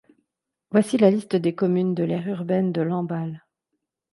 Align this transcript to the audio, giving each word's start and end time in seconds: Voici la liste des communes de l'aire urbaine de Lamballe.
Voici 0.71 0.97
la 0.97 1.11
liste 1.11 1.35
des 1.35 1.53
communes 1.53 1.93
de 1.93 2.03
l'aire 2.03 2.27
urbaine 2.27 2.71
de 2.71 2.81
Lamballe. 2.81 3.39